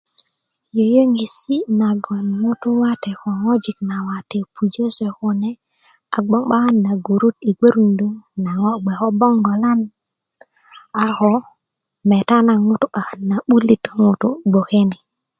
[0.75, 5.51] yöyöŋesi' nagon ŋutu' wate ko ŋojik na wate pujö se kune
[6.15, 8.07] a gboŋ 'bakan na gurut nagon ŋutu gböruni
[8.61, 9.79] ŋo gboso ko bogolan
[11.05, 11.31] ako
[12.09, 14.97] meta naŋ ŋutu' 'bakan na 'bulit ko ŋutu' gboke ni